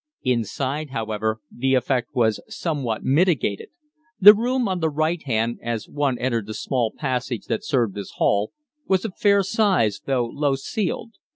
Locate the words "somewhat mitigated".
2.47-3.69